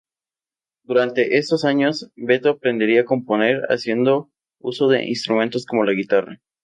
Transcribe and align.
Durante 0.83 1.37
estos 1.37 1.63
años, 1.63 2.09
Beto 2.15 2.49
aprendería 2.49 3.01
a 3.01 3.05
componer 3.05 3.67
haciendo 3.69 4.31
uso 4.59 4.87
de 4.87 5.07
instrumentos 5.07 5.67
como 5.67 5.83
la 5.83 5.91
guitarra. 5.93 6.41